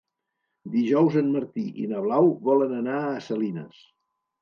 Dijous 0.75 1.17
en 1.21 1.29
Martí 1.35 1.67
i 1.83 1.87
na 1.93 2.03
Blau 2.09 2.35
volen 2.51 2.77
anar 2.83 2.99
a 3.07 3.17
Salines. 3.31 3.89